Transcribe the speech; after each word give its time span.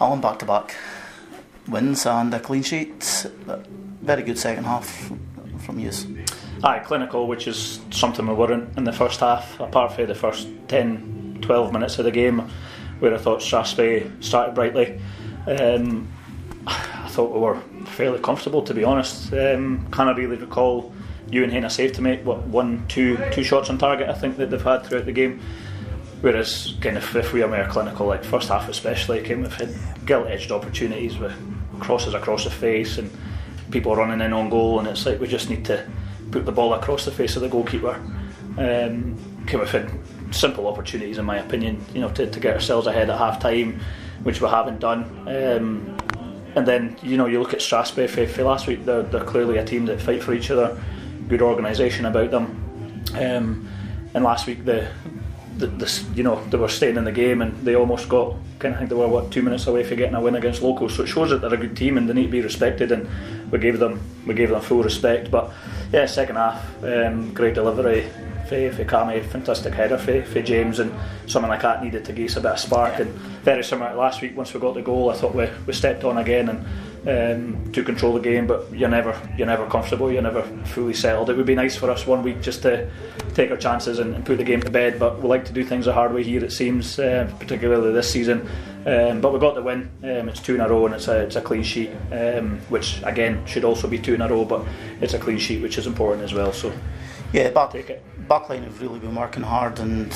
Alan 0.00 0.20
back 0.20 0.38
to 0.40 0.44
back 0.44 0.76
wins 1.68 2.06
and 2.06 2.32
a 2.34 2.40
clean 2.40 2.62
sheet. 2.62 3.26
Very 4.02 4.22
good 4.22 4.38
second 4.38 4.64
half 4.64 5.10
from 5.60 5.78
you. 5.78 5.90
Aye, 6.62 6.80
clinical, 6.80 7.26
which 7.26 7.48
is 7.48 7.80
something 7.90 8.26
we 8.26 8.34
weren't 8.34 8.76
in 8.76 8.84
the 8.84 8.92
first 8.92 9.20
half, 9.20 9.58
apart 9.60 9.92
from 9.92 10.06
the 10.06 10.14
first 10.14 10.48
10, 10.68 11.38
12 11.42 11.72
minutes 11.72 11.98
of 11.98 12.04
the 12.04 12.10
game, 12.10 12.48
where 12.98 13.14
I 13.14 13.18
thought 13.18 13.40
Strathspey 13.40 14.22
started 14.22 14.54
brightly. 14.54 15.00
Um, 15.46 16.08
I 16.66 17.08
thought 17.08 17.32
we 17.32 17.40
were 17.40 17.60
fairly 17.86 18.18
comfortable, 18.20 18.62
to 18.62 18.74
be 18.74 18.84
honest. 18.84 19.32
Um, 19.32 19.86
can 19.90 20.08
I 20.08 20.12
really 20.12 20.36
recall 20.36 20.92
Ewan 21.30 21.50
Hain 21.50 21.64
a 21.64 21.70
save 21.70 21.92
to 21.94 22.02
make? 22.02 22.24
What 22.24 22.42
one, 22.46 22.86
two, 22.88 23.18
two 23.32 23.44
shots 23.44 23.70
on 23.70 23.78
target? 23.78 24.08
I 24.08 24.14
think 24.14 24.36
that 24.36 24.50
they've 24.50 24.62
had 24.62 24.84
throughout 24.84 25.06
the 25.06 25.12
game. 25.12 25.40
Whereas, 26.20 26.74
kind 26.80 26.96
of, 26.96 27.16
if 27.16 27.32
we 27.32 27.42
are 27.42 27.48
more 27.48 27.66
clinical, 27.68 28.06
like 28.06 28.24
first 28.24 28.48
half 28.48 28.68
especially, 28.68 29.22
came 29.22 29.42
with 29.42 30.06
gilt-edged 30.06 30.50
opportunities 30.50 31.18
with 31.18 31.34
crosses 31.78 32.14
across 32.14 32.44
the 32.44 32.50
face 32.50 32.98
and 32.98 33.10
people 33.70 33.94
running 33.94 34.24
in 34.24 34.32
on 34.32 34.48
goal, 34.48 34.78
and 34.78 34.88
it's 34.88 35.04
like 35.04 35.20
we 35.20 35.28
just 35.28 35.50
need 35.50 35.64
to 35.66 35.86
put 36.30 36.46
the 36.46 36.52
ball 36.52 36.74
across 36.74 37.04
the 37.04 37.10
face 37.10 37.36
of 37.36 37.42
the 37.42 37.48
goalkeeper. 37.48 37.94
Um, 38.58 39.16
came 39.46 39.60
with 39.60 40.34
simple 40.34 40.66
opportunities, 40.66 41.18
in 41.18 41.24
my 41.24 41.38
opinion, 41.38 41.84
you 41.94 42.00
know, 42.00 42.08
to, 42.10 42.28
to 42.28 42.40
get 42.40 42.54
ourselves 42.54 42.86
ahead 42.86 43.10
at 43.10 43.18
half 43.18 43.38
time, 43.38 43.80
which 44.22 44.40
we 44.40 44.48
haven't 44.48 44.80
done. 44.80 45.04
Um, 45.28 45.96
and 46.56 46.66
then, 46.66 46.96
you 47.02 47.16
know, 47.16 47.26
you 47.26 47.38
look 47.38 47.52
at 47.52 47.60
Strathspey 47.60 48.28
for 48.28 48.42
last 48.42 48.66
week, 48.66 48.84
they're, 48.84 49.02
they're 49.02 49.24
clearly 49.24 49.58
a 49.58 49.64
team 49.64 49.84
that 49.86 50.00
fight 50.00 50.22
for 50.22 50.32
each 50.32 50.50
other, 50.50 50.82
good 51.28 51.42
organisation 51.42 52.06
about 52.06 52.30
them. 52.30 53.04
Um, 53.14 53.68
and 54.14 54.24
last 54.24 54.46
week, 54.46 54.64
the, 54.64 54.88
the, 55.58 55.66
the, 55.66 56.04
you 56.14 56.22
know, 56.22 56.42
they 56.50 56.58
were 56.58 56.68
staying 56.68 56.96
in 56.96 57.04
the 57.04 57.12
game 57.12 57.42
and 57.42 57.56
they 57.64 57.74
almost 57.74 58.08
got, 58.08 58.34
kind 58.58 58.74
of 58.74 58.78
think 58.78 58.90
they 58.90 58.96
were, 58.96 59.08
what, 59.08 59.30
two 59.30 59.42
minutes 59.42 59.66
away 59.66 59.84
from 59.84 59.96
getting 59.96 60.14
a 60.14 60.20
win 60.20 60.34
against 60.34 60.62
Locals. 60.62 60.94
So 60.94 61.02
it 61.02 61.06
shows 61.06 61.30
that 61.30 61.40
they're 61.40 61.54
a 61.54 61.56
good 61.56 61.76
team 61.76 61.96
and 61.96 62.08
they 62.08 62.14
need 62.14 62.26
to 62.26 62.32
be 62.32 62.42
respected 62.42 62.92
and 62.92 63.08
we 63.50 63.58
gave 63.58 63.78
them, 63.78 64.00
we 64.26 64.34
gave 64.34 64.50
them 64.50 64.60
full 64.60 64.82
respect. 64.82 65.30
But 65.30 65.52
yeah, 65.92 66.06
second 66.06 66.36
half, 66.36 66.84
um, 66.84 67.32
great 67.32 67.54
delivery 67.54 68.08
for, 68.48 68.72
for 68.72 68.84
Cammy, 68.84 69.24
fantastic 69.24 69.74
header 69.74 69.98
for, 69.98 70.22
for 70.22 70.42
James, 70.42 70.78
and 70.78 70.92
something 71.26 71.48
like 71.48 71.62
that 71.62 71.82
needed 71.82 72.04
to 72.04 72.12
give 72.12 72.30
us 72.30 72.36
a 72.36 72.40
bit 72.40 72.52
of 72.52 72.58
spark. 72.58 73.00
And 73.00 73.10
very 73.42 73.64
similar 73.64 73.90
to 73.90 73.96
last 73.96 74.22
week, 74.22 74.36
once 74.36 74.54
we 74.54 74.60
got 74.60 74.74
the 74.74 74.82
goal, 74.82 75.10
I 75.10 75.14
thought 75.14 75.34
we, 75.34 75.48
we 75.66 75.72
stepped 75.72 76.04
on 76.04 76.18
again 76.18 76.48
and 76.48 76.64
um, 77.06 77.72
to 77.72 77.82
control 77.82 78.14
the 78.14 78.20
game. 78.20 78.46
But 78.46 78.72
you're 78.72 78.88
never 78.88 79.18
you're 79.36 79.46
never 79.46 79.66
comfortable, 79.66 80.10
you're 80.12 80.22
never 80.22 80.42
fully 80.66 80.94
settled. 80.94 81.30
It 81.30 81.36
would 81.36 81.46
be 81.46 81.54
nice 81.54 81.76
for 81.76 81.90
us 81.90 82.06
one 82.06 82.22
week 82.22 82.42
just 82.42 82.62
to 82.62 82.90
take 83.34 83.50
our 83.50 83.56
chances 83.56 83.98
and, 83.98 84.14
and 84.14 84.24
put 84.24 84.38
the 84.38 84.44
game 84.44 84.60
to 84.62 84.70
bed. 84.70 84.98
But 84.98 85.22
we 85.22 85.28
like 85.28 85.44
to 85.46 85.52
do 85.52 85.64
things 85.64 85.84
the 85.84 85.92
hard 85.92 86.12
way 86.12 86.22
here, 86.22 86.44
it 86.44 86.52
seems, 86.52 86.98
uh, 86.98 87.32
particularly 87.38 87.92
this 87.92 88.10
season. 88.10 88.48
Um, 88.86 89.20
but 89.20 89.32
we 89.32 89.40
got 89.40 89.56
the 89.56 89.62
win. 89.62 89.90
Um, 90.04 90.28
it's 90.28 90.40
two 90.40 90.54
in 90.54 90.60
a 90.60 90.68
row 90.68 90.86
and 90.86 90.94
it's 90.94 91.08
a, 91.08 91.22
it's 91.22 91.34
a 91.34 91.40
clean 91.40 91.64
sheet, 91.64 91.90
um, 92.12 92.60
which 92.68 93.02
again 93.02 93.44
should 93.44 93.64
also 93.64 93.88
be 93.88 93.98
two 93.98 94.14
in 94.14 94.20
a 94.20 94.28
row, 94.28 94.44
but 94.44 94.64
it's 95.00 95.14
a 95.14 95.18
clean 95.18 95.38
sheet, 95.38 95.60
which 95.60 95.76
is 95.76 95.88
important 95.88 96.22
as 96.22 96.32
well. 96.32 96.52
So 96.52 96.72
yeah, 97.32 97.50
back, 97.50 97.72
take 97.72 97.90
it. 97.90 98.04
backline 98.28 98.62
have 98.62 98.80
really 98.80 99.00
been 99.00 99.14
working 99.14 99.42
hard 99.42 99.80
and 99.80 100.14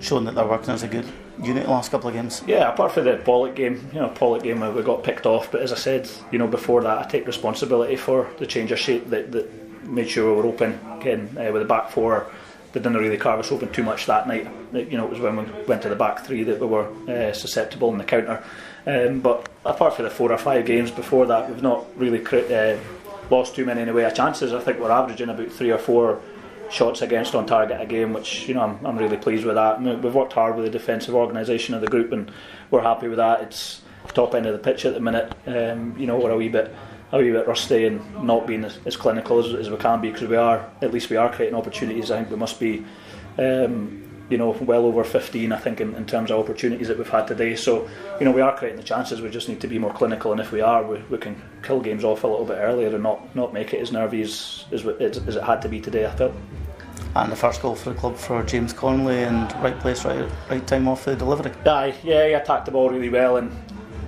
showing 0.00 0.24
that 0.24 0.34
they're 0.34 0.46
working 0.46 0.70
as 0.70 0.82
a 0.82 0.88
good 0.88 1.06
unit 1.42 1.68
last 1.68 1.90
couple 1.90 2.08
of 2.08 2.14
games. 2.14 2.42
Yeah, 2.46 2.72
apart 2.72 2.92
from 2.92 3.04
the 3.04 3.16
Pollock 3.16 3.54
game, 3.54 3.88
you 3.92 4.00
know, 4.00 4.08
Pollock 4.08 4.42
game 4.42 4.60
we 4.74 4.82
got 4.82 5.02
picked 5.02 5.26
off, 5.26 5.50
but 5.50 5.62
as 5.62 5.72
I 5.72 5.76
said, 5.76 6.08
you 6.30 6.38
know, 6.38 6.46
before 6.46 6.82
that, 6.82 6.98
I 6.98 7.08
take 7.08 7.26
responsibility 7.26 7.96
for 7.96 8.30
the 8.38 8.46
change 8.46 8.72
of 8.72 8.78
shape 8.78 9.10
that, 9.10 9.32
that 9.32 9.86
made 9.86 10.08
sure 10.08 10.30
we 10.30 10.42
were 10.42 10.48
open 10.48 10.78
again 10.98 11.36
uh, 11.38 11.52
with 11.52 11.62
the 11.62 11.68
back 11.68 11.90
four. 11.90 12.26
They 12.72 12.80
didn't 12.80 12.98
really 12.98 13.16
carve 13.16 13.40
us 13.40 13.52
open 13.52 13.72
too 13.72 13.82
much 13.82 14.06
that 14.06 14.28
night. 14.28 14.46
You 14.72 14.98
know, 14.98 15.04
it 15.04 15.10
was 15.10 15.20
when 15.20 15.36
we 15.36 15.64
went 15.64 15.82
to 15.82 15.88
the 15.88 15.96
back 15.96 16.26
three 16.26 16.42
that 16.44 16.60
we 16.60 16.66
were 16.66 16.88
uh, 17.08 17.32
susceptible 17.32 17.90
in 17.90 17.98
the 17.98 18.04
counter. 18.04 18.44
Um, 18.86 19.20
but 19.20 19.48
apart 19.64 19.94
from 19.94 20.04
the 20.04 20.10
four 20.10 20.30
or 20.30 20.38
five 20.38 20.66
games 20.66 20.90
before 20.90 21.26
that, 21.26 21.48
we've 21.48 21.62
not 21.62 21.86
really 21.96 22.24
uh, 22.26 22.78
lost 23.30 23.54
too 23.54 23.64
many 23.64 23.80
in 23.80 23.88
the 23.88 23.94
way 23.94 24.04
of 24.04 24.14
chances. 24.14 24.52
I 24.52 24.60
think 24.60 24.78
we're 24.78 24.90
averaging 24.90 25.30
about 25.30 25.50
three 25.50 25.70
or 25.70 25.78
four 25.78 26.20
shots 26.70 27.02
against 27.02 27.34
on 27.34 27.46
target 27.46 27.80
a 27.80 27.86
game, 27.86 28.12
which 28.12 28.48
you 28.48 28.54
know 28.54 28.62
I'm, 28.62 28.84
I'm 28.84 28.98
really 28.98 29.16
pleased 29.16 29.44
with 29.44 29.54
that. 29.56 29.80
we've 29.80 30.14
worked 30.14 30.32
hard 30.32 30.56
with 30.56 30.64
the 30.64 30.70
defensive 30.70 31.14
organisation 31.14 31.74
of 31.74 31.80
the 31.80 31.86
group, 31.86 32.12
and 32.12 32.30
we're 32.70 32.82
happy 32.82 33.08
with 33.08 33.18
that. 33.18 33.42
It's 33.42 33.82
top 34.14 34.34
end 34.34 34.46
of 34.46 34.52
the 34.52 34.58
pitch 34.58 34.84
at 34.84 34.94
the 34.94 35.00
minute. 35.00 35.32
Um, 35.46 35.96
you 35.98 36.06
know 36.06 36.18
we're 36.18 36.30
a 36.30 36.36
wee 36.36 36.48
bit 36.48 36.74
a 37.12 37.18
wee 37.18 37.30
bit 37.30 37.46
rusty 37.46 37.86
and 37.86 38.24
not 38.24 38.46
being 38.46 38.64
as, 38.64 38.78
as 38.84 38.96
clinical 38.96 39.38
as, 39.38 39.54
as, 39.54 39.70
we 39.70 39.76
can 39.76 40.00
be 40.00 40.10
because 40.10 40.28
we 40.28 40.36
are 40.36 40.68
at 40.82 40.92
least 40.92 41.08
we 41.10 41.16
are 41.16 41.32
creating 41.32 41.56
opportunities. 41.56 42.10
I 42.10 42.18
think 42.18 42.30
we 42.30 42.36
must 42.36 42.58
be. 42.60 42.84
Um, 43.38 44.02
you 44.28 44.38
know, 44.38 44.50
well 44.60 44.84
over 44.86 45.04
15, 45.04 45.52
I 45.52 45.58
think, 45.58 45.80
in, 45.80 45.94
in, 45.94 46.04
terms 46.04 46.30
of 46.30 46.40
opportunities 46.40 46.88
that 46.88 46.98
we've 46.98 47.08
had 47.08 47.28
today. 47.28 47.54
So, 47.54 47.88
you 48.18 48.24
know, 48.24 48.32
we 48.32 48.40
are 48.40 48.56
creating 48.56 48.78
the 48.78 48.82
chances. 48.82 49.20
We 49.20 49.30
just 49.30 49.48
need 49.48 49.60
to 49.60 49.68
be 49.68 49.78
more 49.78 49.92
clinical, 49.92 50.32
and 50.32 50.40
if 50.40 50.50
we 50.50 50.60
are, 50.60 50.84
we, 50.84 50.98
we 51.10 51.18
can 51.18 51.40
kill 51.62 51.80
games 51.80 52.02
off 52.02 52.24
a 52.24 52.26
little 52.26 52.44
bit 52.44 52.58
earlier 52.58 52.88
and 52.88 53.02
not, 53.02 53.34
not 53.36 53.52
make 53.52 53.72
it 53.72 53.80
as 53.80 53.92
nervy 53.92 54.22
as, 54.22 54.64
as, 54.72 54.84
as 54.86 55.36
it 55.36 55.44
had 55.44 55.62
to 55.62 55.68
be 55.68 55.80
today. 55.80 56.06
I 56.06 56.10
felt. 56.10 56.34
And 57.14 57.32
the 57.32 57.36
first 57.36 57.62
goal 57.62 57.74
for 57.74 57.90
the 57.90 57.98
club 57.98 58.16
for 58.16 58.42
James 58.42 58.72
Connolly 58.72 59.22
and 59.22 59.50
right 59.62 59.78
place, 59.78 60.04
right, 60.04 60.28
right 60.50 60.66
time 60.66 60.88
off 60.88 61.04
the 61.04 61.14
delivery. 61.16 61.52
Aye, 61.64 61.94
yeah, 62.02 62.26
he 62.26 62.32
attacked 62.34 62.66
the 62.66 62.72
ball 62.72 62.90
really 62.90 63.08
well, 63.08 63.36
and 63.36 63.50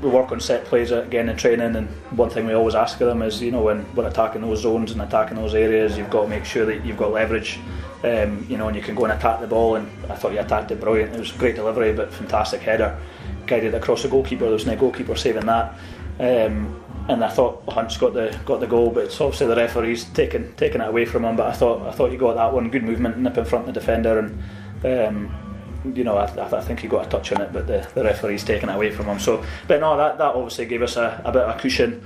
we 0.03 0.09
work 0.09 0.31
on 0.33 0.41
set 0.41 0.65
plays 0.65 0.91
again 0.91 1.29
in 1.29 1.37
training. 1.37 1.77
And 1.77 1.89
one 2.17 2.31
thing 2.31 2.47
we 2.47 2.55
always 2.55 2.75
ask 2.75 3.01
of 3.01 3.07
them 3.07 3.23
is, 3.23 3.41
you 3.41 3.51
know, 3.51 3.63
when 3.63 3.87
we're 3.95 4.09
attacking 4.09 4.43
those 4.43 4.61
zones 4.61 4.93
and 4.93 5.01
attacking 5.01 5.37
those 5.37 5.55
areas, 5.55 5.97
you've 5.97 6.11
got 6.11 6.23
to 6.23 6.29
make 6.29 6.45
sure 6.45 6.67
that 6.67 6.85
you've 6.85 6.97
got 6.97 7.13
leverage 7.13 7.59
um, 8.05 8.47
you 8.49 8.57
know, 8.57 8.69
and 8.69 8.77
you 8.77 8.83
can 8.83 8.95
go 8.95 9.05
and 9.05 9.13
attack 9.13 9.41
the 9.41 9.47
ball. 9.47 9.77
And 9.77 9.91
I 10.11 10.15
thought 10.15 10.33
you 10.33 10.41
attacked 10.41 10.71
it 10.71 10.81
brilliant. 10.81 11.15
It 11.15 11.19
was 11.19 11.33
great 11.33 11.57
delivery, 11.57 11.93
but 11.93 12.13
fantastic 12.13 12.61
header, 12.61 12.99
guided 13.47 13.75
across 13.75 14.03
the 14.03 14.09
goalkeeper. 14.09 14.45
There 14.45 14.53
was 14.53 14.67
no 14.67 14.77
goalkeeper 14.77 15.17
saving 15.17 15.47
that. 15.47 15.79
Um, 16.21 16.83
and 17.09 17.25
I 17.25 17.29
thought 17.31 17.63
Hunt's 17.69 17.97
got 17.97 18.13
the 18.13 18.39
got 18.45 18.61
the 18.61 18.67
goal, 18.67 18.91
but 18.91 19.05
it's 19.05 19.21
obviously 19.21 19.47
the 19.47 19.57
referee's 19.57 20.05
taken 20.05 20.55
taken 20.55 20.81
it 20.81 20.89
away 20.89 21.07
from 21.07 21.25
him. 21.25 21.37
But 21.37 21.47
I 21.47 21.53
thought 21.53 21.87
I 21.87 21.91
thought 21.91 22.13
you 22.13 22.19
got 22.19 22.35
that 22.35 22.53
one, 22.53 22.71
good 22.71 22.85
movement, 22.85 23.17
nip 23.19 23.39
in 23.39 23.45
front 23.45 23.67
of 23.67 23.75
the 23.75 23.81
defender, 23.81 24.19
and 24.19 24.43
um, 24.85 25.95
you 25.95 26.05
know 26.05 26.19
I, 26.19 26.27
I, 26.27 26.61
think 26.61 26.81
he 26.81 26.89
got 26.89 27.07
a 27.07 27.09
touch 27.09 27.33
on 27.33 27.41
it, 27.41 27.53
but 27.53 27.67
the, 27.67 27.89
the 27.95 28.05
referee's 28.05 28.45
taken 28.45 28.69
it 28.69 28.75
away 28.75 28.91
from 28.91 29.07
him. 29.07 29.19
So, 29.19 29.43
but 29.67 29.81
no, 29.81 29.97
that 29.97 30.19
that 30.19 30.35
obviously 30.35 30.67
gave 30.67 30.83
us 30.83 30.97
a, 30.97 31.23
a 31.25 31.33
bit 31.33 31.43
of 31.43 31.57
a 31.57 31.59
cushion. 31.59 32.05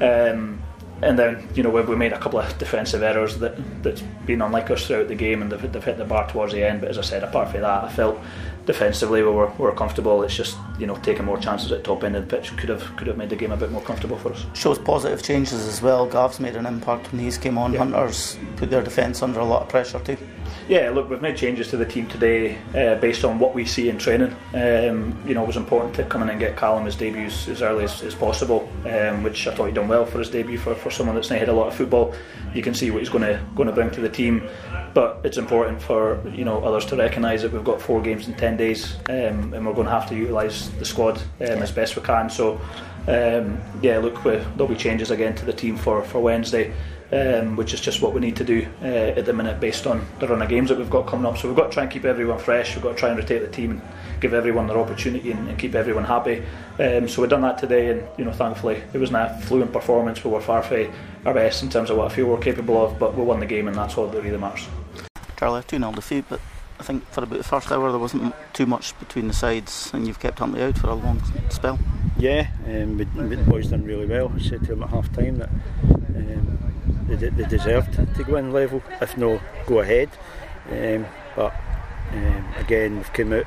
Um, 0.00 0.62
and 1.04 1.18
then 1.18 1.46
you 1.54 1.62
know 1.62 1.70
we 1.70 1.96
made 1.96 2.12
a 2.12 2.18
couple 2.18 2.38
of 2.38 2.58
defensive 2.58 3.02
errors 3.02 3.38
that 3.38 3.54
that's 3.82 4.00
been 4.26 4.40
unlike 4.40 4.70
us 4.70 4.86
throughout 4.86 5.08
the 5.08 5.14
game, 5.14 5.42
and 5.42 5.52
they've, 5.52 5.72
they've, 5.72 5.84
hit 5.84 5.98
the 5.98 6.04
bar 6.04 6.26
towards 6.28 6.52
the 6.52 6.64
end. 6.64 6.80
But 6.80 6.90
as 6.90 6.98
I 6.98 7.02
said, 7.02 7.22
apart 7.22 7.50
from 7.50 7.60
that, 7.60 7.84
I 7.84 7.92
felt 7.92 8.18
defensively 8.64 9.22
we 9.22 9.28
were, 9.28 9.48
we 9.58 9.64
were 9.64 9.74
comfortable. 9.74 10.22
It's 10.22 10.34
just 10.34 10.56
you 10.78 10.86
know 10.86 10.96
taking 10.96 11.26
more 11.26 11.38
chances 11.38 11.70
at 11.72 11.84
top 11.84 12.04
end 12.04 12.16
of 12.16 12.26
the 12.26 12.36
pitch 12.36 12.56
could 12.56 12.70
have 12.70 12.96
could 12.96 13.06
have 13.06 13.18
made 13.18 13.30
the 13.30 13.36
game 13.36 13.52
a 13.52 13.56
bit 13.56 13.70
more 13.70 13.82
comfortable 13.82 14.16
for 14.16 14.32
us. 14.32 14.46
Shows 14.54 14.78
positive 14.78 15.22
changes 15.22 15.66
as 15.66 15.82
well. 15.82 16.06
Gav's 16.06 16.40
made 16.40 16.56
an 16.56 16.66
impact 16.66 17.12
when 17.12 17.20
he's 17.20 17.38
came 17.38 17.58
on. 17.58 17.72
Yeah. 17.72 17.80
Hunters 17.80 18.38
put 18.56 18.70
their 18.70 18.82
defence 18.82 19.22
under 19.22 19.40
a 19.40 19.44
lot 19.44 19.62
of 19.62 19.68
pressure 19.68 20.00
too. 20.00 20.16
Yeah, 20.66 20.88
look, 20.90 21.10
we've 21.10 21.20
made 21.20 21.36
changes 21.36 21.68
to 21.68 21.76
the 21.76 21.84
team 21.84 22.06
today 22.06 22.56
uh, 22.74 22.94
based 22.98 23.22
on 23.24 23.38
what 23.38 23.54
we 23.54 23.66
see 23.66 23.90
in 23.90 23.98
training. 23.98 24.34
Um, 24.54 25.20
you 25.26 25.34
know, 25.34 25.42
it 25.42 25.46
was 25.46 25.58
important 25.58 25.94
to 25.96 26.04
come 26.04 26.22
in 26.22 26.30
and 26.30 26.40
get 26.40 26.56
Callum 26.56 26.86
his 26.86 26.96
debut 26.96 27.26
as 27.26 27.60
early 27.60 27.84
as, 27.84 28.02
as 28.02 28.14
possible, 28.14 28.70
um, 28.84 29.22
which 29.22 29.46
I 29.46 29.54
thought 29.54 29.66
he'd 29.66 29.74
done 29.74 29.88
well 29.88 30.04
for 30.04 30.18
his 30.18 30.30
debut 30.30 30.58
for, 30.58 30.74
for 30.74 30.90
someone 30.90 31.14
that's 31.14 31.30
not 31.30 31.38
had 31.38 31.48
a 31.48 31.52
lot 31.52 31.68
of 31.68 31.74
football. 31.74 32.14
You 32.54 32.62
can 32.62 32.74
see 32.74 32.90
what 32.90 33.00
he's 33.00 33.08
going 33.08 33.24
to 33.24 33.40
going 33.54 33.68
to 33.68 33.74
bring 33.74 33.90
to 33.92 34.00
the 34.00 34.08
team, 34.08 34.48
but 34.92 35.20
it's 35.24 35.38
important 35.38 35.80
for 35.82 36.22
you 36.28 36.44
know 36.44 36.62
others 36.62 36.86
to 36.86 36.96
recognise 36.96 37.42
that 37.42 37.52
we've 37.52 37.64
got 37.64 37.80
four 37.80 38.00
games 38.02 38.28
in 38.28 38.34
ten 38.34 38.56
days, 38.56 38.96
um, 39.08 39.54
and 39.54 39.66
we're 39.66 39.74
going 39.74 39.86
to 39.86 39.92
have 39.92 40.08
to 40.08 40.14
utilise 40.14 40.68
the 40.70 40.84
squad 40.84 41.18
um, 41.40 41.62
as 41.62 41.72
best 41.72 41.96
we 41.96 42.02
can. 42.02 42.30
So. 42.30 42.60
Um, 43.06 43.60
yeah, 43.82 43.98
look, 43.98 44.22
there'll 44.22 44.66
be 44.66 44.76
changes 44.76 45.10
again 45.10 45.34
to 45.36 45.44
the 45.44 45.52
team 45.52 45.76
for, 45.76 46.02
for 46.02 46.20
Wednesday 46.20 46.72
um, 47.14 47.56
which 47.56 47.72
is 47.72 47.80
just 47.80 48.02
what 48.02 48.12
we 48.12 48.20
need 48.20 48.36
to 48.36 48.44
do 48.44 48.66
uh, 48.82 48.86
at 48.86 49.24
the 49.24 49.32
minute 49.32 49.60
based 49.60 49.86
on 49.86 50.04
the 50.18 50.26
run 50.26 50.42
of 50.42 50.48
games 50.48 50.68
that 50.68 50.78
we've 50.78 50.90
got 50.90 51.06
coming 51.06 51.26
up. 51.26 51.38
So 51.38 51.48
we've 51.48 51.56
got 51.56 51.66
to 51.66 51.72
try 51.72 51.82
and 51.84 51.92
keep 51.92 52.04
everyone 52.04 52.38
fresh. 52.38 52.74
We've 52.74 52.82
got 52.82 52.92
to 52.92 52.98
try 52.98 53.10
and 53.10 53.18
rotate 53.18 53.42
the 53.42 53.48
team 53.48 53.72
and 53.72 53.82
give 54.20 54.34
everyone 54.34 54.66
their 54.66 54.78
opportunity 54.78 55.30
and, 55.30 55.48
and 55.48 55.58
keep 55.58 55.74
everyone 55.74 56.04
happy. 56.04 56.42
Um, 56.78 57.08
so 57.08 57.22
we've 57.22 57.30
done 57.30 57.42
that 57.42 57.58
today, 57.58 57.90
and 57.90 58.06
you 58.18 58.24
know, 58.24 58.32
thankfully 58.32 58.82
it 58.92 58.98
wasn't 58.98 59.18
a 59.18 59.38
fluent 59.42 59.72
performance. 59.72 60.24
We 60.24 60.30
were 60.30 60.40
far 60.40 60.62
from 60.62 60.90
our 61.24 61.34
best 61.34 61.62
in 61.62 61.70
terms 61.70 61.90
of 61.90 61.98
what 61.98 62.10
I 62.10 62.14
feel 62.14 62.26
we're 62.26 62.38
capable 62.38 62.84
of, 62.84 62.98
but 62.98 63.16
we 63.16 63.22
won 63.22 63.40
the 63.40 63.46
game, 63.46 63.68
and 63.68 63.76
that's 63.76 63.96
all 63.96 64.08
that 64.08 64.22
really 64.22 64.38
matters. 64.38 64.66
Charlie, 65.36 65.62
2 65.66 65.78
0 65.78 65.92
defeat, 65.92 66.24
but 66.28 66.40
I 66.80 66.82
think 66.82 67.06
for 67.10 67.22
about 67.22 67.38
the 67.38 67.44
first 67.44 67.70
hour 67.70 67.90
there 67.90 68.00
wasn't 68.00 68.34
too 68.52 68.66
much 68.66 68.98
between 68.98 69.28
the 69.28 69.34
sides, 69.34 69.90
and 69.92 70.06
you've 70.06 70.20
kept 70.20 70.38
Huntly 70.38 70.62
out 70.62 70.78
for 70.78 70.88
a 70.88 70.94
long 70.94 71.22
spell. 71.50 71.78
Yeah, 72.16 72.46
um, 72.66 72.96
we, 72.96 73.04
the 73.04 73.42
boys 73.42 73.68
done 73.68 73.84
really 73.84 74.06
well. 74.06 74.32
I 74.34 74.38
said 74.38 74.60
to 74.60 74.66
them 74.68 74.84
at 74.84 74.90
half 74.90 75.12
time 75.12 75.38
that 75.38 75.50
um, 75.50 77.06
they, 77.08 77.16
they 77.28 77.44
deserved 77.44 77.94
to 77.94 78.24
go 78.24 78.36
in 78.36 78.52
level, 78.52 78.82
if 79.00 79.16
no 79.16 79.40
go 79.66 79.80
ahead. 79.80 80.10
Um, 80.70 81.06
but 81.34 81.52
um, 82.12 82.46
again, 82.56 82.96
we've 82.96 83.12
come 83.12 83.32
out. 83.32 83.46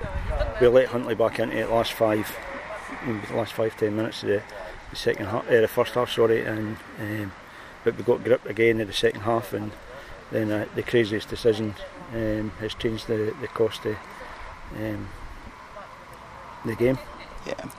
We 0.59 0.67
let 0.67 0.89
Huntly 0.89 1.15
back 1.15 1.39
into 1.39 1.57
it 1.57 1.69
last 1.69 1.93
five, 1.93 2.35
the 3.05 3.35
last 3.35 3.53
five 3.53 3.77
ten 3.77 3.95
minutes 3.95 4.23
of 4.23 4.29
the, 4.29 4.43
the 4.89 4.95
second 4.95 5.27
half, 5.27 5.47
uh, 5.47 5.61
the 5.61 5.67
first 5.67 5.93
half. 5.93 6.11
Sorry, 6.11 6.43
and 6.43 6.77
um, 6.99 7.31
but 7.85 7.97
we 7.97 8.03
got 8.03 8.23
grip 8.23 8.45
again 8.45 8.81
in 8.81 8.87
the 8.87 8.93
second 8.93 9.21
half, 9.21 9.53
and 9.53 9.71
then 10.31 10.51
uh, 10.51 10.65
the 10.75 10.83
craziest 10.83 11.29
decision 11.29 11.73
um, 12.13 12.51
has 12.59 12.73
changed 12.73 13.07
the 13.07 13.33
the 13.39 13.47
cost 13.47 13.85
of 13.85 13.95
um, 14.75 15.07
the 16.65 16.75
game. 16.75 16.99
Yeah. 17.45 17.69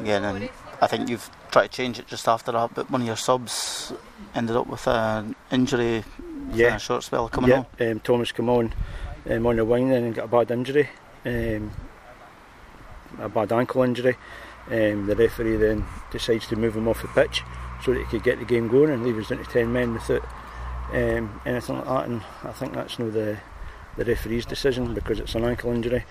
Again, 0.00 0.24
and 0.24 0.48
I 0.80 0.86
think 0.86 1.08
you've 1.08 1.30
tried 1.50 1.70
to 1.70 1.76
change 1.76 1.98
it 1.98 2.06
just 2.06 2.28
after 2.28 2.52
that, 2.52 2.74
but 2.74 2.90
one 2.90 3.00
of 3.00 3.06
your 3.06 3.16
subs 3.16 3.92
ended 4.34 4.56
up 4.56 4.66
with 4.66 4.86
an 4.86 5.34
injury 5.50 6.04
Yeah. 6.52 6.76
a 6.76 6.78
short 6.78 7.02
spell 7.02 7.28
coming 7.28 7.50
yeah, 7.50 7.64
on. 7.80 7.90
Um, 7.90 8.00
Thomas 8.00 8.32
come 8.32 8.48
on 8.48 8.72
um, 9.28 9.46
on 9.46 9.56
the 9.56 9.64
wing 9.64 9.92
and 9.92 10.14
got 10.14 10.26
a 10.26 10.28
bad 10.28 10.50
injury, 10.50 10.88
um, 11.24 11.70
a 13.18 13.28
bad 13.28 13.52
ankle 13.52 13.82
injury. 13.82 14.16
Um, 14.70 15.06
the 15.06 15.16
referee 15.16 15.56
then 15.56 15.84
decides 16.10 16.46
to 16.48 16.56
move 16.56 16.76
him 16.76 16.88
off 16.88 17.00
the 17.00 17.08
pitch 17.08 17.42
so 17.82 17.94
that 17.94 18.00
he 18.00 18.06
could 18.06 18.22
get 18.22 18.38
the 18.38 18.44
game 18.44 18.68
going 18.68 18.90
and 18.90 19.02
leave 19.04 19.16
us 19.18 19.30
into 19.30 19.44
10 19.44 19.72
men 19.72 19.94
without 19.94 20.22
um, 20.92 21.40
anything 21.46 21.76
like 21.76 21.86
that. 21.86 22.06
And 22.06 22.22
I 22.44 22.52
think 22.52 22.74
that's 22.74 22.98
no 22.98 23.10
the, 23.10 23.38
the 23.96 24.04
referee's 24.04 24.44
decision 24.44 24.92
because 24.92 25.20
it's 25.20 25.34
an 25.34 25.44
ankle 25.44 25.72
injury. 25.72 26.04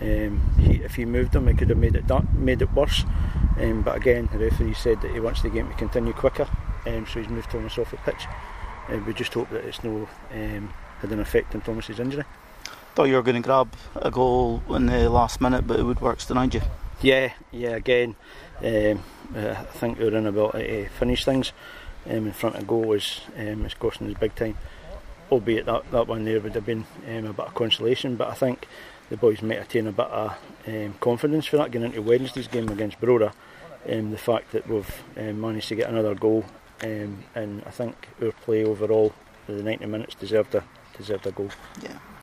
Um, 0.00 0.40
he, 0.58 0.82
if 0.82 0.94
he 0.96 1.04
moved 1.04 1.34
him, 1.34 1.46
it 1.48 1.58
could 1.58 1.68
have 1.68 1.78
made 1.78 1.94
it 1.96 2.04
made 2.34 2.62
it 2.62 2.72
worse. 2.72 3.04
Um, 3.58 3.82
but 3.82 3.96
again, 3.96 4.28
the 4.32 4.38
referee 4.38 4.74
said 4.74 5.00
that 5.02 5.10
he 5.10 5.20
wants 5.20 5.42
the 5.42 5.50
game 5.50 5.68
to 5.68 5.74
continue 5.74 6.12
quicker, 6.12 6.48
um, 6.86 7.06
so 7.06 7.20
he's 7.20 7.28
moved 7.28 7.50
Thomas 7.50 7.78
off 7.78 7.90
the 7.90 7.96
pitch. 7.98 8.26
Uh, 8.88 8.98
we 9.06 9.12
just 9.12 9.34
hope 9.34 9.50
that 9.50 9.64
it's 9.64 9.84
no 9.84 10.08
um, 10.32 10.72
had 11.00 11.12
an 11.12 11.20
effect 11.20 11.54
on 11.54 11.60
Thomas's 11.60 12.00
injury. 12.00 12.24
Thought 12.94 13.04
you 13.04 13.14
were 13.14 13.22
going 13.22 13.40
to 13.40 13.46
grab 13.46 13.72
a 13.96 14.10
goal 14.10 14.62
in 14.70 14.86
the 14.86 15.08
last 15.08 15.40
minute, 15.40 15.66
but 15.66 15.80
Woodworks 15.80 16.26
denied 16.26 16.54
you. 16.54 16.62
Yeah, 17.00 17.32
yeah. 17.50 17.70
Again, 17.70 18.16
um, 18.58 19.02
uh, 19.34 19.50
I 19.50 19.64
think 19.64 20.00
our 20.00 20.08
inability 20.08 20.66
to 20.66 20.88
finish 20.88 21.24
things 21.24 21.52
um, 22.06 22.26
in 22.26 22.32
front 22.32 22.56
of 22.56 22.66
goal 22.66 22.82
was 22.82 23.20
um, 23.38 23.64
is 23.64 23.74
costing 23.74 24.08
us 24.10 24.18
big 24.18 24.34
time. 24.34 24.58
Albeit 25.30 25.66
that, 25.66 25.88
that 25.92 26.08
one 26.08 26.24
there 26.24 26.40
would 26.40 26.54
have 26.54 26.66
been 26.66 26.84
um, 27.08 27.26
a 27.26 27.32
bit 27.32 27.46
of 27.46 27.54
consolation, 27.54 28.16
but 28.16 28.28
I 28.28 28.34
think 28.34 28.66
the 29.10 29.16
boys 29.16 29.42
might 29.42 29.60
attain 29.60 29.86
a 29.86 29.92
bit 29.92 30.06
of 30.06 30.38
um, 30.66 30.94
confidence 31.00 31.46
for 31.46 31.58
that 31.58 31.70
going 31.70 31.84
into 31.84 32.00
Wednesday's 32.00 32.48
game 32.48 32.68
against 32.68 33.00
Brora. 33.00 33.32
Um, 33.90 34.10
the 34.10 34.18
fact 34.18 34.52
that 34.52 34.68
we've 34.68 35.02
um, 35.16 35.40
managed 35.40 35.68
to 35.68 35.74
get 35.74 35.88
another 35.88 36.14
goal, 36.14 36.44
um, 36.82 37.24
and 37.34 37.62
I 37.66 37.70
think 37.70 38.08
our 38.22 38.32
play 38.32 38.64
overall, 38.64 39.12
the 39.46 39.62
90 39.62 39.86
minutes 39.86 40.14
deserved 40.14 40.54
a 40.54 40.64
deserved 40.96 41.26
a 41.26 41.32
goal. 41.32 41.50
Yeah. 41.82 41.98